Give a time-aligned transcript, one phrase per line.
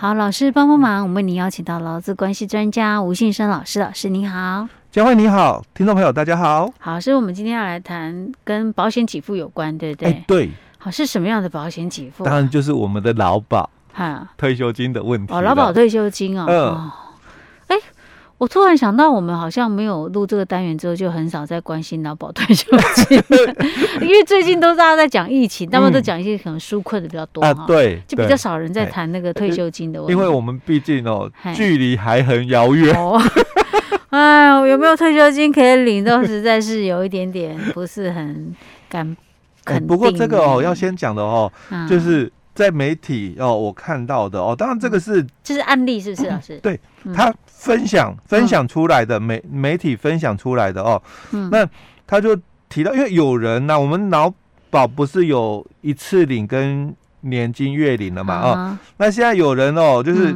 [0.00, 10.08] 好，老师帮帮忙，我们为您邀请到劳资关系专家吴信生老师，老师您好，佳慧你好，听众朋友大家好，好，所以我们今天要来谈跟保险给付有关，对不对？
[10.08, 12.26] 欸、对，好，是什么样的保险给付、啊？
[12.26, 16.58] 当然就是我们的劳保哈退休金的问题哦，劳保退休金哦，嗯。
[16.58, 16.92] 哦
[18.40, 22.74] 我突然想到，我们好像没有录这个单元之后，就很少在关心劳保退休
[23.06, 23.22] 金，
[24.00, 30.14] 因为最近都大家在讲疫情，他们都讲一些可能纾困的比较多啊，对，就比较少人在谈那个退休金的问题。
[30.14, 32.96] 因为我们毕竟哦，距离还很遥远。
[32.96, 33.20] 哦，
[34.08, 38.56] 哎，有没有退休金可以领，都实在是有一点点不是很
[38.88, 39.14] 敢
[39.66, 39.86] 肯定。
[39.86, 41.52] 不过这个哦，要先讲的哦，
[41.86, 42.32] 就是。
[42.52, 46.56] 在媒体哦，我看到的哦，当然这个是这是案例，是不是老师？
[46.56, 46.80] 嗯、对
[47.14, 51.00] 他分享分享出来的媒媒体分享出来的哦，
[51.32, 51.68] 嗯、那
[52.06, 52.34] 他就
[52.70, 54.32] 提到，因为有人呢、啊，我们劳
[54.70, 58.34] 保不是有一次领跟年金月领了嘛？
[58.34, 60.34] 啊、哦，那现在有人哦，就是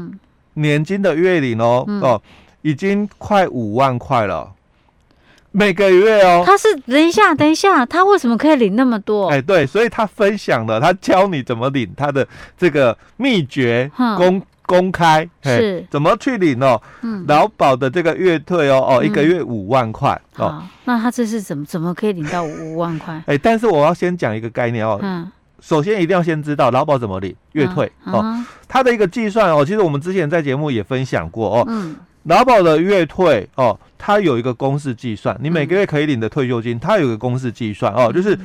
[0.55, 2.21] 年金的月领哦、嗯、哦，
[2.61, 4.53] 已经快五万块了。
[5.51, 9.29] 每个月哦，他是等一下，等一下，他为什么可以领那么多？
[9.29, 12.27] 哎，对，所以他分享了，他教你怎么领，他的
[12.59, 16.81] 这个秘诀公公开是怎么去领哦。
[17.03, 20.63] 嗯，劳保的这个月退哦哦，一个月五万块哦。
[20.85, 23.23] 那他这是怎么怎么可以领到五万块？
[23.29, 24.99] 哎，但是我要先讲一个概念哦。
[25.03, 28.45] 嗯，首先一定要先知道劳保怎么领月退哦。
[28.69, 31.65] 它的一个计算哦，其实我们之前在节目也分享过哦。
[31.69, 31.97] 嗯。
[32.25, 38.39] 劳保的月退哦，它有一个公式计算，你每个月可以领的退休金，它有一个公式计算哦，就是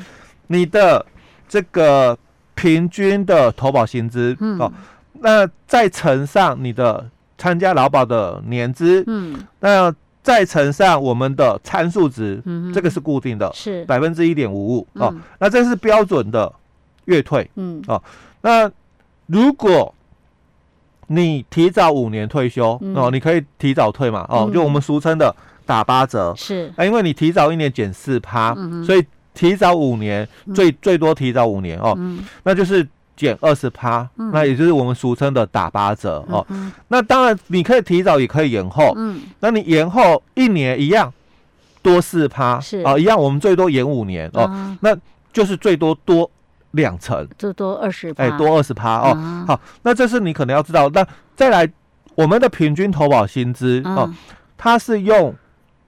[0.48, 1.06] 你的
[1.48, 2.18] 这个
[2.56, 4.70] 平均的投保薪资哦，
[5.22, 13.86] 那再乘上你的参加劳保的年资，嗯，那再乘上我们的参数值，嗯，这个是固定的，是。
[13.86, 16.52] 百分之一点五五哦，那这是标准的
[17.06, 18.02] 月退，嗯，哦，
[18.42, 18.70] 那
[19.28, 19.94] 如果
[21.08, 26.34] 你提早五年退休、嗯、哦，你可以提早退嘛哦，嗯、就我们俗称的打八折。
[26.38, 26.72] 是。
[26.76, 28.56] 啊，因为你提早一年减四趴，
[28.86, 29.04] 所以
[29.34, 32.88] 提早五年、嗯、最最多提早五年哦，嗯、那就是
[33.20, 36.46] 减二十趴，嗯、那也就是我们俗称的打八折哦。
[36.50, 41.12] 嗯、那当然你可以提早也可以延后，嗯，那你延后一年一样
[41.82, 42.80] 多四趴是。
[42.84, 44.96] 啊、哦，一样我们最多延五年哦，啊、那
[45.34, 46.30] 就是最多多。
[46.74, 49.12] 两成，就多二十，哎，多二十趴哦。
[49.16, 50.88] 嗯、好，那这是你可能要知道。
[50.90, 51.04] 那
[51.36, 51.68] 再来，
[52.14, 54.14] 我们的平均投保薪资、嗯、哦，
[54.56, 55.34] 它是用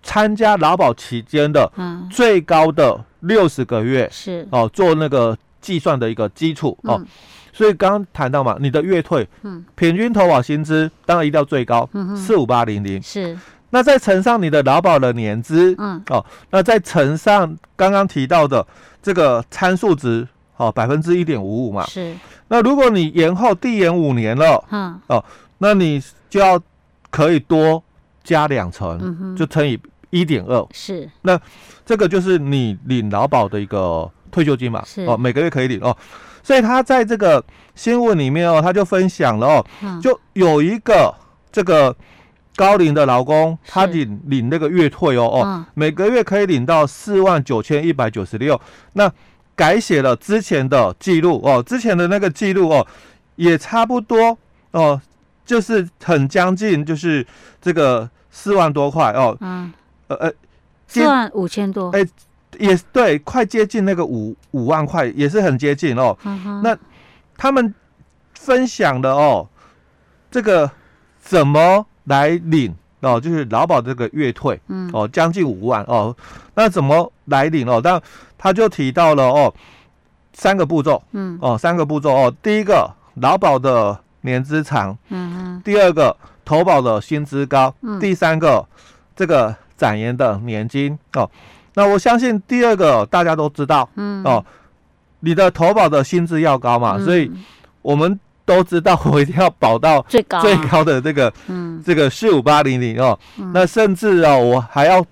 [0.01, 1.71] 参加劳保期间的
[2.09, 4.47] 最高的六十个月是。
[4.49, 6.95] 哦做那个计算的一个基础哦。
[6.99, 7.07] 嗯、
[7.53, 13.37] 所以刚刚谈到嘛，你的月退，嗯，平均投保薪资当然一定要最高，四五八零零是。
[13.69, 18.65] 那再乘上你的劳保的年资，嗯，哦，那再乘上刚刚提到的
[19.01, 20.27] 这个参数值。
[20.57, 22.15] 哦，百分之一点五五嘛，是。
[22.47, 25.25] 那如果你延后递延五年了，嗯，哦，
[25.57, 25.99] 那你
[26.29, 26.61] 就要
[27.09, 27.83] 可以多
[28.23, 29.79] 加两成，就乘以
[30.11, 31.09] 一点二，是。
[31.23, 31.39] 那
[31.83, 35.03] 这个就是你领劳保的一个退休金嘛，是。
[35.05, 35.95] 哦，每个月可以领哦。
[36.41, 37.43] 所以他在这个
[37.75, 41.13] 新闻里面哦，他就分享了哦，嗯、就有一个
[41.51, 41.95] 这个
[42.55, 48.59] 高龄的劳工，他领领那个月退哦哦，嗯、每个月可以领到四万九千一百九十六，
[48.93, 49.11] 那。
[49.53, 52.87] 改写了之前的记录哦，之前的那个记录哦，
[53.35, 54.35] 也差不多
[54.71, 54.99] 哦，
[55.45, 57.23] 就是很将近，就是
[57.61, 59.71] 这个四万多块哦，嗯，
[60.07, 60.33] 呃呃，
[60.87, 62.03] 四万五千多，哎，
[62.59, 66.17] 也对，快接近那个五五万块，也是很接近哦。
[66.23, 66.77] 嗯，那
[67.37, 67.73] 他们
[68.33, 69.47] 分享的哦，
[70.29, 70.69] 这个
[71.19, 73.19] 怎么来领哦？
[73.19, 76.15] 就是劳保这个月退，嗯，哦，将近五万哦，
[76.55, 77.79] 那怎么来领哦？
[77.83, 78.01] 但
[78.37, 79.53] 他就提到了哦，
[80.33, 82.33] 三个步骤，嗯，哦，三个步骤哦。
[82.41, 85.61] 第一个，劳保的年资长，嗯嗯。
[85.63, 87.99] 第二个，投保的薪资高，嗯。
[87.99, 88.67] 第三个，
[89.15, 91.29] 这个展延的年金哦。
[91.73, 94.43] 那我相信第二个大家都知道，嗯哦，
[95.21, 97.31] 你的投保的薪资要高嘛，嗯、所以
[97.81, 103.17] 我们都知道，我一定要保到最高最高的这个，嗯，这个四五八零零哦。
[103.37, 105.05] 嗯、那甚至哦，我还要。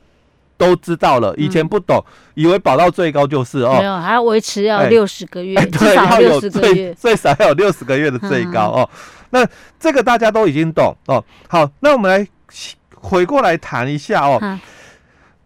[0.59, 8.89] 都知道了，以前不懂，嗯、以为保到最高就是哦，没有，还要维持要六十个月，至少要六十个月，最少要有六十个月的最高哦。
[8.91, 8.99] 嗯、
[9.29, 9.47] 那
[9.79, 11.23] 这个大家都已经懂哦。
[11.47, 12.27] 好，那我们来
[12.93, 14.37] 回过来谈一下哦。
[14.41, 14.59] 嗯、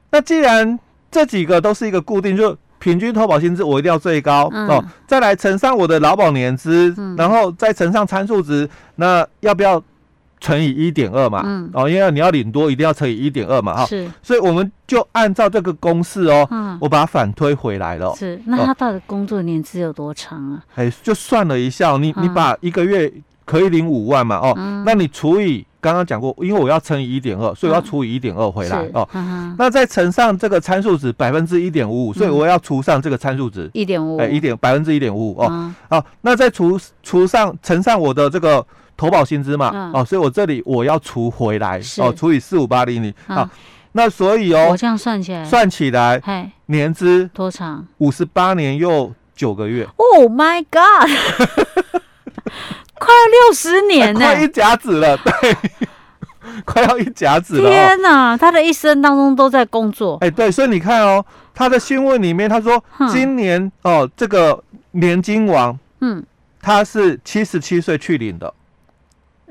[0.10, 0.80] 那既然
[1.14, 9.82] 这几个都是一个固定，就平均投保薪资我一定要最高、嗯、哦，再来乘上我的劳保年资，嗯、然后再乘上参数值，那要不要？
[10.44, 20.62] 乘以一点二嘛，嗯，哦，因为你要领多，一定要乘以一点二嘛，哈，是，所以我们就按照这个公式哦，嗯，我把它反推回来了，是，那他到底工作年资有多长啊？
[20.76, 23.10] 哎，就算了一下，你你把一个月
[23.46, 29.08] 可以领五万嘛，哦，嗯、那你除以刚刚讲过，因为我要乘以一点二，所以我要除以一点二回来，哦，
[29.58, 33.70] 那再乘上这个参数值百分之一点五五，所以我要除上这个参数值。
[33.74, 43.50] 一点五，哎，一点百分之一点五五，哦，嗯、好，那再除除上乘上我的这个投保薪资嘛，嗯、哦，所以我这里我要除回来，哦，除以四五八零零，好。
[43.96, 47.86] 那所以哦，我这样算起来，算起来，年资多长？
[48.00, 49.88] 五十八年又九个月。
[49.98, 51.12] Oh my god！
[53.04, 55.58] 快要六十年呢，快一甲子了， 对，
[56.64, 57.70] 快要一甲子了。
[57.70, 60.18] 天哪，他的一生当中都在工作。
[60.22, 66.24] 哎，对，所以你看哦，他的新闻里面他说，今年哦，这个年金王，嗯，
[66.62, 68.54] 他是七十七岁去领的。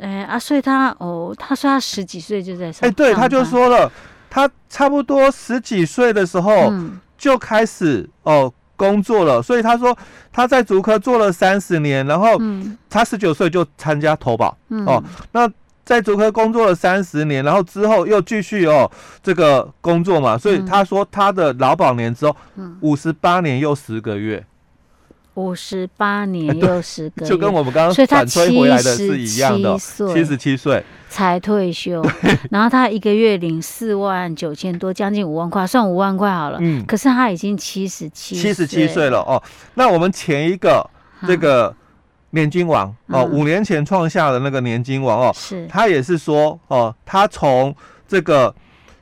[0.00, 3.90] 哎啊，所以他哦，他说他十几岁就在上，哎，对，他就说了。
[4.34, 6.72] 他差不多十几岁的时候
[7.18, 8.50] 就开始哦
[8.82, 9.96] 工作了，所以他说
[10.32, 12.36] 他在竹科做了三十年，然后
[12.90, 14.56] 他十九岁就参加投保
[14.86, 15.00] 哦。
[15.30, 15.48] 那
[15.84, 18.90] 在竹科工作了三十年，然后之后又继续哦
[19.22, 22.34] 这个工作嘛，所以他说他的劳保年之后
[22.80, 24.44] 五十八年又十个月，
[25.34, 30.84] 五十八年 又十个月，就跟我们刚刚反推回来的是一样的，七十七岁。
[31.08, 32.02] 才退休，
[32.50, 36.56] 然后他一个月领四万九千多，将近五万块，算五万块好了。
[36.62, 39.42] 嗯，可是他已经七十七，七十七岁了哦。
[39.74, 40.88] 那我们前一个
[41.26, 41.74] 这个
[42.30, 47.74] 年金王、嗯、哦，五年前创下的那个年金王哦，是他也是说哦，他从
[48.08, 48.54] 这个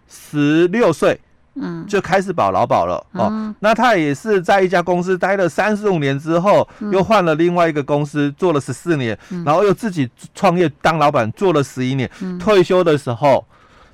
[0.09, 1.21] 十六岁。
[1.57, 3.29] 嗯，就开始保劳保了哦。
[3.29, 12.09] 嗯、那他也是在一家公司待了三十五年之后，嗯、又换了另外一个公司做了十四年，嗯、然后又自己创业当老板做了十一年。
[12.21, 13.45] 嗯、退休的时候，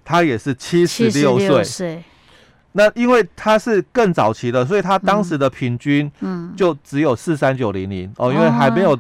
[0.05, 2.05] 他也是七十六岁。
[2.73, 8.95] 那因为他是更早期的，所以他当时的平均嗯就只有四三九零零哦，因为还没有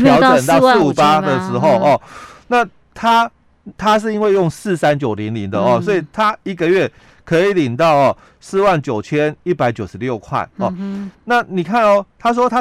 [0.00, 2.02] 调整到四五八的时候哦。
[2.48, 3.30] 那他
[3.78, 6.90] 他是因为用四三九零零的哦，嗯、所以他一个月。
[7.30, 10.74] 可以领到哦，四万九千一百九十六块哦。
[10.76, 12.60] 嗯、那你看哦，他说他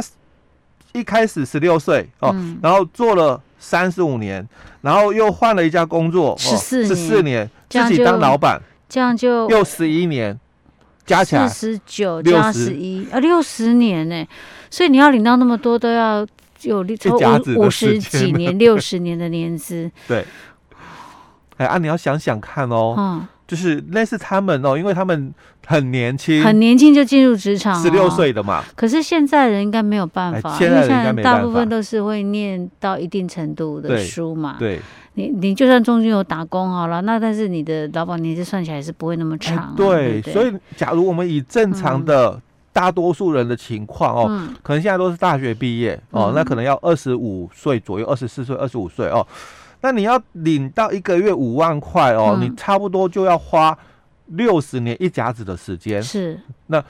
[0.91, 4.47] 一开始十六岁哦，嗯、然后做了三十五年，
[4.81, 10.39] 然后又换了一家工作十四十四年，自己当老板，这样就又十一年，
[11.03, 14.23] 加起来四十九加十一啊，六十年呢。
[14.69, 16.19] 所以你要领到那么多，都要
[16.61, 17.17] 有超
[17.55, 19.89] 五五十几年、六十年的年资。
[20.07, 20.23] 对，
[21.57, 22.93] 哎啊，你要想想看哦。
[22.95, 25.33] 嗯就是类似他们哦，因为他们
[25.65, 28.63] 很年轻，很年轻就进入职场，十六岁的嘛。
[28.75, 34.57] 可是现在人应该没有办法，现在大部分都是会念到一定程度的书嘛。
[34.59, 34.79] 对，
[35.15, 39.73] 你你就算中间有打工好了，那但是你的劳保年纪算起来是不会那么长。
[39.75, 42.39] 对，所以假如我们以正常的
[42.71, 49.25] 大多数人的情况哦，可能现在都是大学毕业哦，那可能要二十五岁左右，二十四岁、二十五岁哦。
[49.81, 53.77] 那你要领到一个月五万块哦，嗯、你差不多就要花
[54.25, 56.03] 六十年一甲子的时间。
[56.03, 56.83] 是，那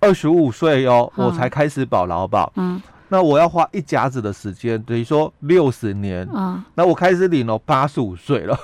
[0.00, 2.52] 二十五岁哦，嗯、我才开始保劳保。
[2.56, 6.28] 嗯，那我要花一甲子的时间，等于说六十年。
[6.34, 8.58] 嗯，那我开始领了八十五岁了。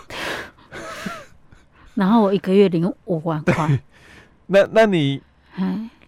[1.94, 3.80] 然后我一个月领五万块。
[4.46, 5.22] 那那你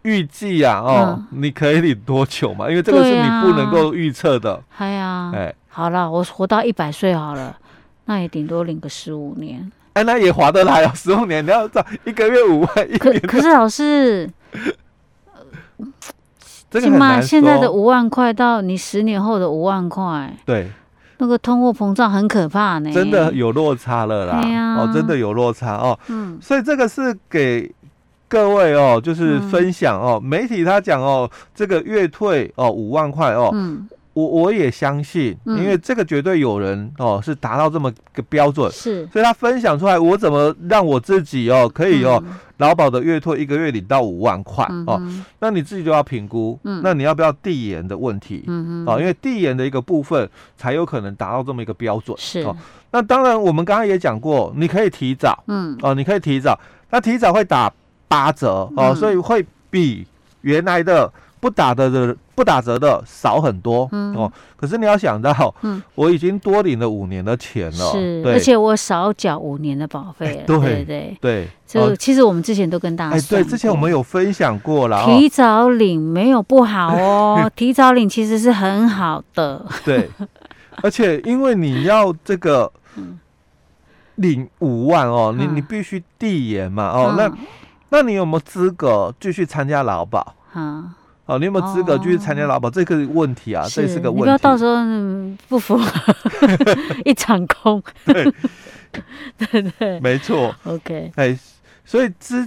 [0.03, 2.69] 预计啊哦，嗯、你可以领多久嘛？
[2.69, 4.63] 因为这个是你不能够预测的。
[4.77, 7.57] 哎呀，哎，好了，我活到一百岁好了。
[8.05, 10.91] 那也顶多领个十五年，哎，那也划得来哦！
[10.95, 14.29] 十五年你要找一个月五万，一年可可是老师，
[16.73, 20.69] 起码现在的五万块到你十年后的五万块，对，
[21.19, 27.73] 那个通货膨胀很可怕呢，真的有落差了啦，啊、哦，真的有落差哦，嗯，所以这个是给
[28.27, 33.89] 各位哦，就是分享哦，嗯、媒体他讲哦，这个月退哦五万块哦，嗯。
[34.15, 42.23] 我我也相信，因为这个绝对有人哦是达到这么个标准，是，所以他分享出来，我怎么让我自己哦可以哦
[42.59, 45.01] 劳保的月退一个月领到五万块哦，
[45.41, 50.29] 那你自己就要评估，那你要不要递延的问题，嗯哦，因为递延的一个部分
[50.59, 52.55] 才有可能达到这么一个标准，是哦。
[52.91, 55.79] 那当然，我们刚刚也讲过，你可以提早，嗯。
[55.81, 56.59] 哦，你可以提早，
[56.91, 57.73] 那提早会打
[58.09, 60.07] 八折哦，所以会比
[60.43, 61.11] 原来的。
[61.43, 68.35] 不打的的不打折的少很多，嗯、哦，可是你要想到，嗯，我已经多领了五年的钱了，是，对。
[68.35, 71.49] 而且我少缴五年的保费了， 欸、对对对，对。
[71.67, 80.09] 就其实我们之前都跟大家说，哎，对，之前我们有分享过了，提早领没有不好哦， 提早领其实是很好的，对，
[80.81, 82.71] 而且因为你要这个
[84.15, 87.33] 领五万哦，你你必须递延嘛，哦，嗯、那
[87.89, 90.37] 那你有没有资格继续参加劳保？
[90.53, 90.95] 啊？
[91.25, 92.69] 哦，你有没有资格继续参加劳保？
[92.69, 94.19] 这个问题啊，这是个问题。
[94.19, 94.75] 你不要到时候
[95.49, 95.87] 不符合
[97.07, 97.81] 一场空。
[98.05, 98.25] 对，
[99.39, 100.53] 对对，没错。
[100.65, 101.39] OK，哎，
[101.85, 102.47] 所以之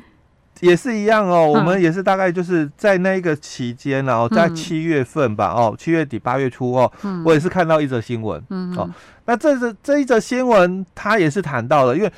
[0.59, 1.47] 也是一样哦。
[1.47, 6.91] 我们也是大概就是在那个期间，然后在七月份吧，哦，七月底八月初哦，
[7.23, 8.43] 我也是看到一则新闻。
[8.49, 8.89] 嗯，哦，
[9.25, 12.11] 那这是这一则新闻，他也是谈到了，因为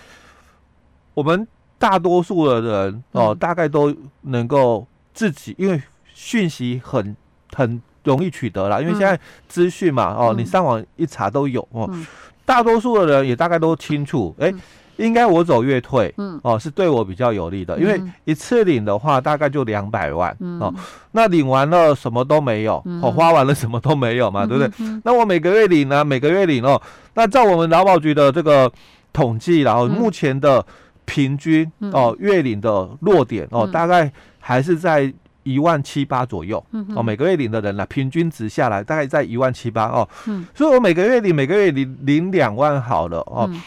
[1.13, 1.47] 我们
[1.77, 5.79] 大多数的人哦，大概都能够自己，因为。
[6.19, 7.15] 讯息很
[7.53, 11.87] 很容易取得了，因为现在资讯嘛，嗯、哦，你上网一查都有哦。
[11.93, 12.03] 嗯、
[12.43, 14.51] 大多数的人也大概都清楚，哎、
[14.95, 20.73] 应该我走月退，嗯，哦，是对我比较有利的，嗯、因为一次领的话大概就两百万，嗯、哦，
[21.11, 24.73] 那领完了什么都没有，嗯、哦，花完了什么都没有嘛，嗯、对不对？
[24.79, 26.81] 嗯、那我每个月领呢，每个月领哦，
[27.13, 28.71] 那照我们劳保局的这个
[29.13, 30.65] 统计，然后目前的
[31.05, 35.13] 平均、嗯、哦月领的落点哦，大概还是在。
[35.47, 43.61] 一万七八左右，嗯、哦，每个月领的人呢，平均值下来大概在一万七八哦，嗯，所以我每个月领每个月领领两万好了哦，嗯、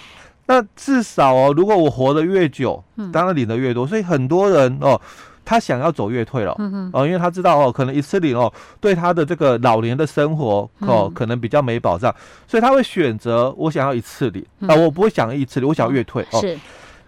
[0.46, 5.00] 那至少哦，如果我活得越久，嗯、当然领的越多，所以很多人哦，
[5.44, 6.90] 他想要走月退了，嗯哼。
[6.92, 12.14] 哦，因为他知道哦，可能一次领哦，对他的这个老年的生活哦，嗯、可能比较没保障，
[12.46, 14.44] 所以他会选择我想要一次领。
[14.68, 16.58] 啊、我不会想要一次领，我想要月退哦，是，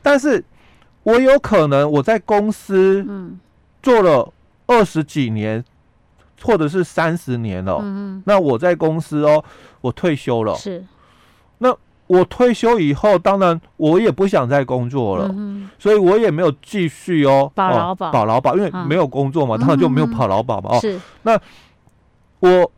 [0.00, 0.42] 但是
[1.02, 3.38] 我有可能我在公司嗯。
[3.82, 4.32] 做了。
[4.72, 5.62] 二十几年，
[6.42, 7.78] 或者是三十年了。
[8.24, 9.44] 那我在公司哦，
[9.82, 10.54] 我退休了。
[10.54, 10.82] 是。
[11.58, 11.76] 那
[12.06, 15.28] 我退休以后，当然我也不想再工作了。
[15.30, 15.68] 嗯。
[15.78, 17.52] 所以我也没有继续哦。
[17.54, 18.10] 保劳保。
[18.10, 20.70] 保劳保，因为没有工作嘛，当然就没有跑劳保嘛。
[20.76, 20.80] 哦。
[20.80, 20.98] 是。
[21.22, 21.38] 那
[22.40, 22.72] 我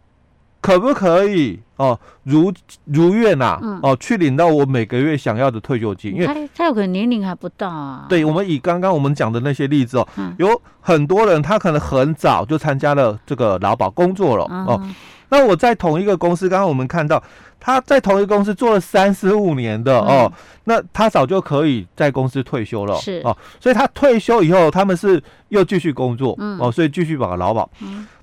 [0.64, 1.60] 可不可以？
[1.76, 2.50] 哦，如
[2.84, 8.06] 如愿呐，哦，去领到我每个月想要的退休金，因为他他有可能年龄还不到啊。
[8.08, 14.80] 对，我们以刚刚我们讲的那些例子哦，有很多人他可能很早就参加了这个劳保工作了哦。
[15.28, 17.20] 那我在同一个公司，刚刚我们看到
[17.58, 20.32] 他在同一个公司做了三十五年的哦，
[20.64, 27.68] 那他早就可以在公司退休了是哦，所以他退休以后，他们是又继续工作哦，所以继续保劳保。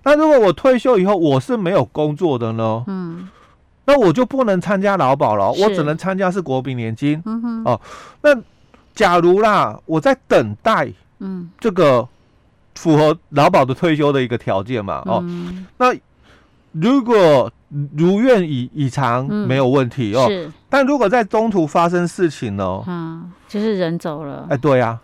[0.04, 2.84] 那如果我退休以后我是没有工作的呢？
[2.88, 3.30] 嗯。
[3.84, 7.22] 那我就不能参加劳保了，我只能参加是国民年金。
[7.26, 7.82] 嗯哼，哦，
[8.22, 8.30] 那
[8.94, 10.88] 假如啦，我在等待，
[11.20, 12.08] 嗯，这个
[12.76, 15.88] 符合劳保的退休的一个条件嘛，哦，嗯、那
[16.72, 17.52] 如果
[17.98, 20.28] 如愿以以偿，没有问题、嗯、哦。
[20.30, 22.84] 是，但如果在中途发生事情呢？
[22.88, 24.46] 嗯，就是人走了。
[24.50, 25.00] 哎，对呀、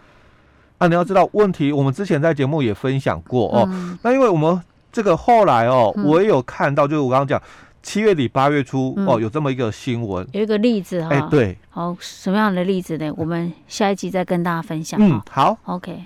[0.77, 3.67] 啊，啊，你要知道问题，我们之前在节目也分享过哦。
[3.69, 4.61] 嗯、那因为我们
[4.97, 7.39] 这个后来哦，我也有看到，就是我刚刚讲。
[7.83, 11.09] 七月底八月初、嗯、哦，有这么一个新闻，有一个例子哈。
[11.09, 13.09] 哎，对，好，什么样的例子呢？
[13.15, 14.99] 我们下一集再跟大家分享。
[15.01, 16.03] 嗯，好，OK。